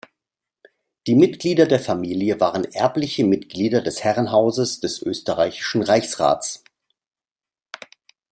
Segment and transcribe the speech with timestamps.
[1.05, 6.63] Die Mitglieder der Familie waren erbliche Mitglieder des Herrenhauses des österreichischen Reichsrats.